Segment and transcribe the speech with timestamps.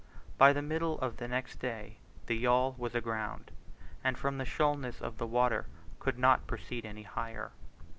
[0.39, 3.51] By the middle of the next day the yawl was aground,
[4.03, 5.67] and from the shoalness of the water
[5.99, 7.51] could not proceed any higher.